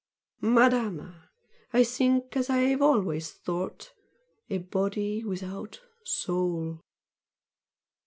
"Madama, 0.41 1.29
I 1.73 1.83
think 1.83 2.35
as 2.35 2.49
I 2.49 2.57
have 2.71 2.81
always 2.81 3.29
thought! 3.31 3.93
a 4.49 4.57
body 4.57 5.23
without 5.23 5.79
soul!" 6.03 6.79